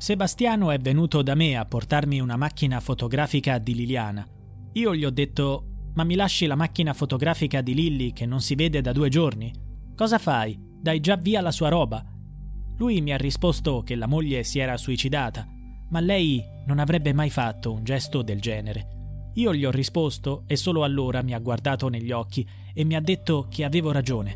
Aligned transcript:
Sebastiano 0.00 0.70
è 0.70 0.78
venuto 0.78 1.20
da 1.20 1.34
me 1.34 1.58
a 1.58 1.66
portarmi 1.66 2.20
una 2.20 2.36
macchina 2.36 2.80
fotografica 2.80 3.58
di 3.58 3.74
Liliana. 3.74 4.26
Io 4.72 4.94
gli 4.94 5.04
ho 5.04 5.10
detto: 5.10 5.90
Ma 5.92 6.04
mi 6.04 6.14
lasci 6.14 6.46
la 6.46 6.54
macchina 6.54 6.94
fotografica 6.94 7.60
di 7.60 7.74
Lilly 7.74 8.14
che 8.14 8.24
non 8.24 8.40
si 8.40 8.54
vede 8.54 8.80
da 8.80 8.92
due 8.92 9.10
giorni? 9.10 9.52
Cosa 9.94 10.16
fai? 10.16 10.58
Dai 10.58 11.00
già 11.00 11.16
via 11.16 11.42
la 11.42 11.50
sua 11.50 11.68
roba. 11.68 12.02
Lui 12.78 13.02
mi 13.02 13.12
ha 13.12 13.18
risposto 13.18 13.82
che 13.82 13.94
la 13.94 14.06
moglie 14.06 14.42
si 14.42 14.58
era 14.58 14.78
suicidata, 14.78 15.46
ma 15.90 16.00
lei 16.00 16.42
non 16.64 16.78
avrebbe 16.78 17.12
mai 17.12 17.28
fatto 17.28 17.70
un 17.70 17.84
gesto 17.84 18.22
del 18.22 18.40
genere. 18.40 19.32
Io 19.34 19.54
gli 19.54 19.66
ho 19.66 19.70
risposto 19.70 20.44
e 20.46 20.56
solo 20.56 20.82
allora 20.82 21.20
mi 21.20 21.34
ha 21.34 21.38
guardato 21.40 21.88
negli 21.88 22.10
occhi 22.10 22.48
e 22.72 22.84
mi 22.84 22.94
ha 22.94 23.00
detto 23.02 23.48
che 23.50 23.64
avevo 23.64 23.92
ragione. 23.92 24.34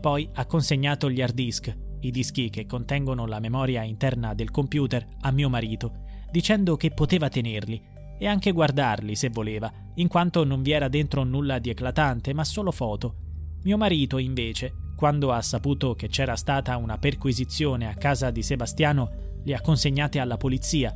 Poi 0.00 0.30
ha 0.32 0.46
consegnato 0.46 1.10
gli 1.10 1.20
hard 1.20 1.34
disk 1.34 1.76
i 2.00 2.10
dischi 2.10 2.50
che 2.50 2.66
contengono 2.66 3.26
la 3.26 3.40
memoria 3.40 3.82
interna 3.82 4.34
del 4.34 4.50
computer, 4.50 5.06
a 5.20 5.30
mio 5.30 5.48
marito, 5.48 6.04
dicendo 6.30 6.76
che 6.76 6.90
poteva 6.90 7.28
tenerli 7.28 7.80
e 8.18 8.26
anche 8.26 8.52
guardarli 8.52 9.14
se 9.14 9.30
voleva, 9.30 9.72
in 9.94 10.08
quanto 10.08 10.44
non 10.44 10.62
vi 10.62 10.72
era 10.72 10.88
dentro 10.88 11.22
nulla 11.24 11.58
di 11.58 11.70
eclatante, 11.70 12.34
ma 12.34 12.44
solo 12.44 12.72
foto. 12.72 13.14
Mio 13.62 13.76
marito, 13.76 14.18
invece, 14.18 14.72
quando 14.96 15.32
ha 15.32 15.40
saputo 15.40 15.94
che 15.94 16.08
c'era 16.08 16.34
stata 16.36 16.76
una 16.76 16.98
perquisizione 16.98 17.88
a 17.88 17.94
casa 17.94 18.30
di 18.30 18.42
Sebastiano, 18.42 19.40
li 19.44 19.54
ha 19.54 19.60
consegnati 19.60 20.18
alla 20.18 20.36
polizia. 20.36 20.94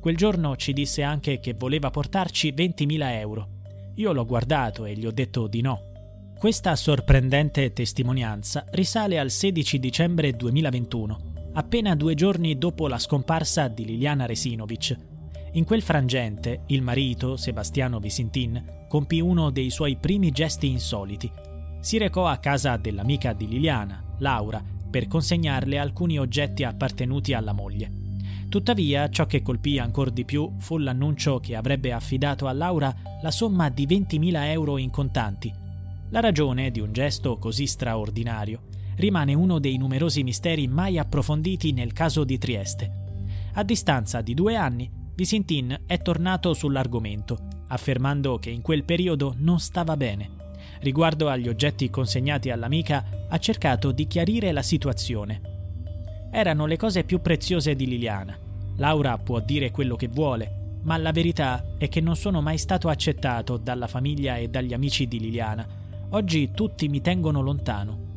Quel 0.00 0.16
giorno 0.16 0.56
ci 0.56 0.72
disse 0.72 1.02
anche 1.02 1.40
che 1.40 1.54
voleva 1.54 1.90
portarci 1.90 2.52
20.000 2.52 3.18
euro. 3.18 3.48
Io 3.96 4.12
l'ho 4.12 4.24
guardato 4.24 4.84
e 4.84 4.94
gli 4.94 5.06
ho 5.06 5.12
detto 5.12 5.46
di 5.46 5.60
no. 5.60 5.89
Questa 6.40 6.74
sorprendente 6.74 7.70
testimonianza 7.74 8.64
risale 8.70 9.18
al 9.18 9.28
16 9.28 9.78
dicembre 9.78 10.32
2021, 10.32 11.50
appena 11.52 11.94
due 11.94 12.14
giorni 12.14 12.56
dopo 12.56 12.88
la 12.88 12.98
scomparsa 12.98 13.68
di 13.68 13.84
Liliana 13.84 14.24
Resinovic. 14.24 14.96
In 15.52 15.64
quel 15.64 15.82
frangente, 15.82 16.62
il 16.68 16.80
marito, 16.80 17.36
Sebastiano 17.36 17.98
Visintin, 18.00 18.86
compì 18.88 19.20
uno 19.20 19.50
dei 19.50 19.68
suoi 19.68 19.96
primi 19.96 20.30
gesti 20.30 20.70
insoliti. 20.70 21.30
Si 21.80 21.98
recò 21.98 22.26
a 22.26 22.38
casa 22.38 22.78
dell'amica 22.78 23.34
di 23.34 23.46
Liliana, 23.46 24.02
Laura, 24.20 24.64
per 24.90 25.08
consegnarle 25.08 25.76
alcuni 25.76 26.18
oggetti 26.18 26.64
appartenuti 26.64 27.34
alla 27.34 27.52
moglie. 27.52 27.90
Tuttavia, 28.48 29.10
ciò 29.10 29.26
che 29.26 29.42
colpì 29.42 29.78
ancora 29.78 30.08
di 30.08 30.24
più 30.24 30.54
fu 30.56 30.78
l'annuncio 30.78 31.38
che 31.38 31.54
avrebbe 31.54 31.92
affidato 31.92 32.46
a 32.46 32.52
Laura 32.52 32.96
la 33.20 33.30
somma 33.30 33.68
di 33.68 33.86
20.000 33.86 34.46
euro 34.46 34.78
in 34.78 34.88
contanti, 34.88 35.59
la 36.10 36.20
ragione 36.20 36.72
di 36.72 36.80
un 36.80 36.92
gesto 36.92 37.38
così 37.38 37.66
straordinario 37.66 38.62
rimane 38.96 39.32
uno 39.32 39.58
dei 39.60 39.76
numerosi 39.76 40.22
misteri 40.22 40.66
mai 40.66 40.98
approfonditi 40.98 41.72
nel 41.72 41.92
caso 41.92 42.24
di 42.24 42.36
Trieste. 42.36 42.92
A 43.54 43.62
distanza 43.62 44.20
di 44.20 44.34
due 44.34 44.56
anni, 44.56 44.90
Visintin 45.14 45.84
è 45.86 45.98
tornato 45.98 46.52
sull'argomento, 46.52 47.38
affermando 47.68 48.38
che 48.38 48.50
in 48.50 48.60
quel 48.60 48.84
periodo 48.84 49.34
non 49.38 49.58
stava 49.60 49.96
bene. 49.96 50.38
Riguardo 50.80 51.28
agli 51.28 51.48
oggetti 51.48 51.88
consegnati 51.90 52.50
all'amica, 52.50 53.26
ha 53.28 53.38
cercato 53.38 53.92
di 53.92 54.06
chiarire 54.06 54.52
la 54.52 54.62
situazione. 54.62 55.40
Erano 56.32 56.66
le 56.66 56.76
cose 56.76 57.04
più 57.04 57.20
preziose 57.20 57.74
di 57.74 57.86
Liliana. 57.86 58.38
Laura 58.76 59.16
può 59.16 59.40
dire 59.40 59.70
quello 59.70 59.96
che 59.96 60.08
vuole, 60.08 60.78
ma 60.82 60.96
la 60.96 61.12
verità 61.12 61.76
è 61.78 61.88
che 61.88 62.00
non 62.00 62.16
sono 62.16 62.42
mai 62.42 62.58
stato 62.58 62.88
accettato 62.88 63.56
dalla 63.56 63.86
famiglia 63.86 64.36
e 64.36 64.48
dagli 64.48 64.74
amici 64.74 65.06
di 65.06 65.20
Liliana 65.20 65.79
Oggi 66.12 66.50
tutti 66.50 66.88
mi 66.88 67.00
tengono 67.00 67.40
lontano. 67.40 68.08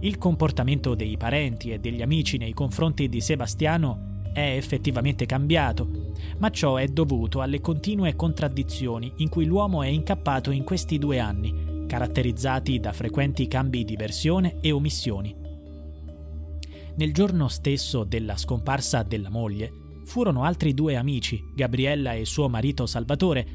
Il 0.00 0.18
comportamento 0.18 0.94
dei 0.94 1.16
parenti 1.16 1.70
e 1.70 1.78
degli 1.78 2.02
amici 2.02 2.36
nei 2.36 2.52
confronti 2.52 3.08
di 3.08 3.22
Sebastiano 3.22 4.20
è 4.34 4.54
effettivamente 4.54 5.24
cambiato, 5.24 5.88
ma 6.36 6.50
ciò 6.50 6.76
è 6.76 6.86
dovuto 6.86 7.40
alle 7.40 7.62
continue 7.62 8.14
contraddizioni 8.14 9.10
in 9.16 9.30
cui 9.30 9.46
l'uomo 9.46 9.82
è 9.82 9.88
incappato 9.88 10.50
in 10.50 10.64
questi 10.64 10.98
due 10.98 11.18
anni, 11.18 11.86
caratterizzati 11.86 12.78
da 12.78 12.92
frequenti 12.92 13.48
cambi 13.48 13.84
di 13.84 13.96
versione 13.96 14.58
e 14.60 14.70
omissioni. 14.70 15.34
Nel 16.96 17.14
giorno 17.14 17.48
stesso 17.48 18.04
della 18.04 18.36
scomparsa 18.36 19.02
della 19.02 19.30
moglie, 19.30 19.72
furono 20.04 20.42
altri 20.42 20.74
due 20.74 20.96
amici, 20.96 21.40
Gabriella 21.54 22.12
e 22.12 22.26
suo 22.26 22.50
marito 22.50 22.84
Salvatore, 22.84 23.54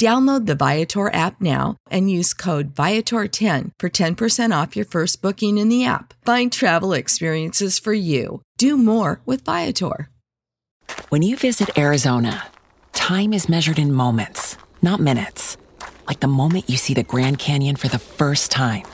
Download 0.00 0.46
the 0.46 0.56
Viator 0.56 1.12
app 1.14 1.40
now 1.40 1.76
and 1.88 2.10
use 2.10 2.34
code 2.34 2.74
Viator10 2.74 3.70
for 3.78 3.88
10% 3.88 4.62
off 4.62 4.74
your 4.74 4.84
first 4.86 5.22
booking 5.22 5.56
in 5.56 5.68
the 5.68 5.84
app. 5.84 6.14
Find 6.24 6.50
travel 6.50 6.92
experiences 6.92 7.78
for 7.78 7.92
you. 7.92 8.42
Do 8.58 8.76
more 8.76 9.20
with 9.24 9.44
Viator. 9.44 10.10
When 11.10 11.22
you 11.22 11.36
visit 11.36 11.78
Arizona, 11.78 12.48
time 12.92 13.32
is 13.32 13.48
measured 13.48 13.78
in 13.78 13.92
moments, 13.92 14.56
not 14.82 14.98
minutes. 14.98 15.56
Like 16.08 16.20
the 16.20 16.26
moment 16.28 16.68
you 16.68 16.76
see 16.76 16.94
the 16.94 17.04
Grand 17.04 17.38
Canyon 17.38 17.76
for 17.76 17.88
the 17.88 17.98
first 17.98 18.50
time. 18.50 18.84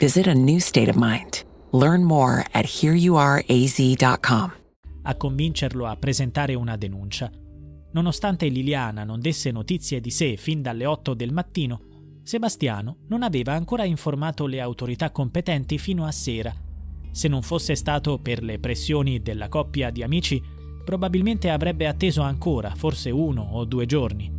Visit 0.00 0.26
a 0.26 0.34
new 0.34 0.60
state 0.60 0.88
of 0.88 0.96
mind. 0.96 1.44
Learn 1.72 2.04
more 2.04 2.44
at 2.54 2.64
hereyouareaz.com. 2.64 4.52
A 5.04 5.14
convincerlo 5.14 5.90
a 5.90 5.96
presentare 5.96 6.56
una 6.56 6.76
denuncia. 6.76 7.30
Nonostante 7.90 8.48
Liliana 8.48 9.04
non 9.04 9.20
desse 9.20 9.50
notizie 9.50 10.00
di 10.00 10.10
sé 10.10 10.36
fin 10.36 10.62
dalle 10.62 10.84
8 10.84 11.14
del 11.14 11.32
mattino, 11.32 11.80
Sebastiano 12.22 12.98
non 13.08 13.22
aveva 13.22 13.54
ancora 13.54 13.84
informato 13.84 14.46
le 14.46 14.60
autorità 14.60 15.10
competenti 15.10 15.78
fino 15.78 16.04
a 16.04 16.12
sera. 16.12 16.54
Se 17.10 17.26
non 17.26 17.40
fosse 17.40 17.74
stato 17.74 18.18
per 18.18 18.42
le 18.42 18.58
pressioni 18.58 19.22
della 19.22 19.48
coppia 19.48 19.88
di 19.90 20.02
amici, 20.02 20.42
probabilmente 20.84 21.48
avrebbe 21.48 21.86
atteso 21.86 22.20
ancora, 22.20 22.74
forse 22.74 23.10
uno 23.10 23.42
o 23.52 23.64
due 23.64 23.86
giorni. 23.86 24.30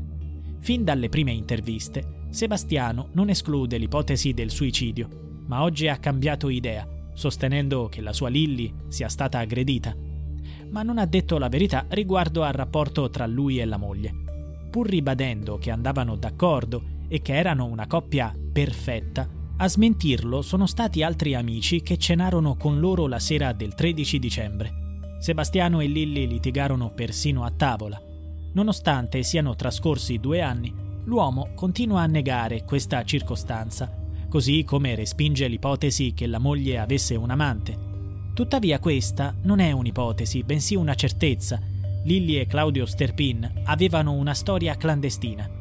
Fin 0.60 0.84
dalle 0.84 1.10
prime 1.10 1.32
interviste, 1.32 2.26
Sebastiano 2.30 3.10
non 3.14 3.30
esclude 3.30 3.78
l'ipotesi 3.78 4.34
del 4.34 4.52
suicidio, 4.52 5.44
ma 5.48 5.64
oggi 5.64 5.88
ha 5.88 5.98
cambiato 5.98 6.50
idea, 6.50 6.88
sostenendo 7.16 7.88
che 7.90 8.02
la 8.02 8.14
sua 8.14 8.30
Lilly 8.30 8.72
sia 8.88 9.10
stata 9.10 9.40
aggredita. 9.40 9.96
Ma 10.72 10.84
non 10.84 10.98
ha 10.98 11.06
detto 11.06 11.38
la 11.38 11.50
verità 11.50 11.86
riguardo 11.90 12.44
al 12.44 12.54
rapporto 12.54 13.10
tra 13.10 13.26
lui 13.26 13.60
e 13.60 13.66
la 13.66 13.78
moglie. 13.78 14.14
Pur 14.70 14.88
ribadendo 14.88 15.58
che 15.58 15.72
andavano 15.72 16.16
d'accordo 16.16 16.84
e 17.08 17.22
che 17.22 17.34
erano 17.34 17.66
una 17.66 17.88
coppia 17.88 18.34
perfetta, 18.52 19.28
a 19.58 19.68
smentirlo 19.68 20.42
sono 20.42 20.68
stati 20.68 21.04
altri 21.04 21.36
amici 21.36 21.82
che 21.82 21.98
cenarono 21.98 22.56
con 22.56 22.80
loro 22.80 23.08
la 23.08 23.20
sera 23.20 23.52
del 23.52 23.76
13 23.76 24.20
dicembre. 24.20 24.74
Sebastiano 25.20 25.82
e 25.82 25.88
Lilly 25.88 26.28
litigarono 26.28 26.92
persino 26.96 27.44
a 27.44 27.52
tavola. 27.52 28.02
Nonostante 28.54 29.22
siano 29.22 29.56
trascorsi 29.56 30.18
due 30.18 30.40
anni, 30.40 30.74
l'uomo 31.04 31.50
continua 31.56 32.02
a 32.02 32.08
negare 32.08 32.64
questa 32.64 33.04
circostanza, 33.04 33.94
così 34.30 34.64
come 34.64 34.96
respinge 34.96 35.48
l'ipotesi 35.48 36.14
che 36.14 36.28
la 36.28 36.40
moglie 36.40 36.78
avesse 36.78 37.16
un 37.16 37.30
amante. 37.30 37.89
Tuttavia 38.40 38.80
questa 38.80 39.36
non 39.42 39.60
è 39.60 39.74
un'ipotesi, 39.74 40.44
bensì 40.44 40.74
una 40.74 40.96
certezza. 40.96 41.60
Lilly 42.06 42.38
e 42.38 42.46
Claudio 42.46 42.86
Sterpin 42.86 43.64
avevano 43.66 44.14
una 44.14 44.34
storia 44.34 44.78
clandestina 44.78 45.58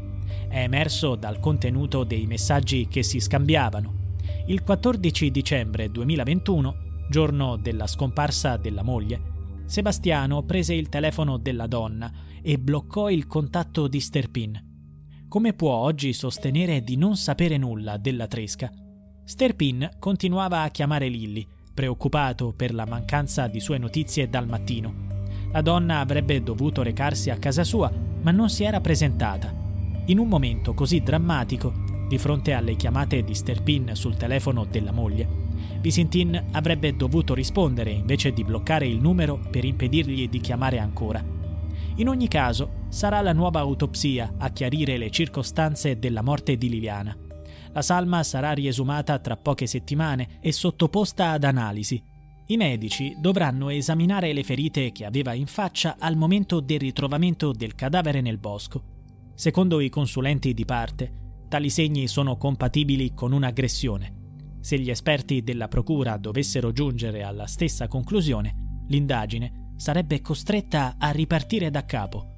è 0.49 0.63
emerso 0.63 1.17
dal 1.17 1.41
contenuto 1.41 2.05
dei 2.05 2.25
messaggi 2.29 2.87
che 2.87 3.03
si 3.03 3.19
scambiavano. 3.19 4.15
Il 4.47 4.63
14 4.63 5.33
dicembre 5.33 5.91
2021, 5.91 6.77
giorno 7.11 7.57
della 7.57 7.89
scomparsa 7.89 8.57
della 8.57 8.85
moglie, 8.85 9.23
Sebastiano 9.67 10.45
prese 10.45 10.75
il 10.75 10.89
telefono 10.89 11.37
della 11.37 11.67
donna 11.67 12.13
e 12.41 12.61
bloccò 12.61 13.11
il 13.11 13.27
contatto 13.27 13.89
di 13.89 13.99
Sterpin. 13.99 15.27
Come 15.27 15.53
può 15.53 15.73
oggi 15.73 16.13
sostenere 16.13 16.85
di 16.85 16.97
non 16.97 17.17
sapere 17.17 17.57
nulla 17.57 17.97
della 17.97 18.29
tresca? 18.29 18.71
Sterpin 19.25 19.97
continuava 19.99 20.63
a 20.63 20.71
chiamare 20.71 21.09
Lilly, 21.09 21.45
preoccupato 21.79 22.53
per 22.57 22.75
la 22.75 22.85
mancanza 22.85 23.47
di 23.47 23.61
sue 23.61 23.79
notizie 23.79 24.29
dal 24.29 24.49
mattino. 24.49 25.07
La 25.53 25.63
donna 25.63 26.01
avrebbe 26.01 26.43
dovuto 26.43 26.83
recarsi 26.83 27.31
a 27.31 27.37
casa 27.37 27.63
sua, 27.63 27.89
ma 28.21 28.33
non 28.33 28.51
si 28.51 28.65
era 28.65 28.81
presentata 28.81 29.55
in 30.07 30.19
un 30.19 30.27
momento 30.27 30.75
così 30.75 31.03
drammatico, 31.03 31.73
di 32.09 32.19
fronte 32.19 32.55
alle 32.55 32.75
chiamate 32.75 33.23
di 33.23 33.35
Sterpin 33.35 33.91
sul 33.95 34.17
telefono 34.17 34.65
della 34.65 34.91
moglie, 34.91 35.29
Visintin 35.81 36.47
avrebbe 36.53 36.97
dovuto 36.97 37.35
rispondere 37.35 37.91
invece 37.91 38.33
di 38.33 38.43
bloccare 38.43 38.87
il 38.87 38.99
numero 38.99 39.39
per 39.51 39.65
impedirgli 39.65 40.29
di 40.29 40.41
chiamare 40.41 40.79
ancora. 40.79 41.23
In 41.97 42.09
ogni 42.09 42.27
caso, 42.27 42.87
sarà 42.89 43.21
la 43.21 43.33
nuova 43.33 43.61
autopsia 43.61 44.35
a 44.39 44.51
chiarire 44.51 44.97
le 44.97 45.11
circostanze 45.11 45.99
della 45.99 46.23
morte 46.23 46.57
di 46.57 46.71
Liliana. 46.71 47.28
La 47.73 47.83
salma 47.83 48.23
sarà 48.23 48.53
riesumata 48.53 49.19
tra 49.19 49.37
poche 49.37 49.67
settimane 49.67 50.39
e 50.41 50.53
sottoposta 50.53 51.31
ad 51.31 51.45
analisi. 51.45 52.03
I 52.47 52.57
medici 52.57 53.15
dovranno 53.19 53.69
esaminare 53.69 54.33
le 54.33 54.43
ferite 54.43 54.93
che 54.93 55.05
aveva 55.05 55.35
in 55.35 55.47
faccia 55.47 55.97
al 55.99 56.17
momento 56.17 56.61
del 56.61 56.79
ritrovamento 56.81 57.53
del 57.53 57.75
cadavere 57.75 58.21
nel 58.21 58.39
bosco 58.39 58.97
Secondo 59.39 59.79
i 59.79 59.89
consulenti 59.89 60.53
di 60.53 60.65
parte, 60.65 61.45
tali 61.49 61.71
segni 61.71 62.09
sono 62.09 62.37
compatibili 62.37 63.15
con 63.15 63.31
un'aggressione. 63.31 64.57
Se 64.59 64.77
gli 64.81 64.91
esperti 64.91 65.45
della 65.45 65.69
Procura 65.69 66.17
dovessero 66.17 66.73
giungere 66.73 67.23
alla 67.23 67.47
stessa 67.47 67.87
conclusione, 67.87 68.83
l'indagine 68.89 69.75
sarebbe 69.77 70.21
costretta 70.23 70.97
a 70.99 71.13
ripartire 71.13 71.71
da 71.71 71.85
capo. 71.85 72.38